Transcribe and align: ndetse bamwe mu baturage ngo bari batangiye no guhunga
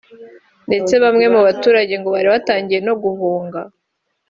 ndetse 0.67 0.93
bamwe 1.03 1.25
mu 1.33 1.39
baturage 1.47 1.93
ngo 1.99 2.09
bari 2.15 2.27
batangiye 2.33 2.79
no 2.87 2.93
guhunga 3.01 3.59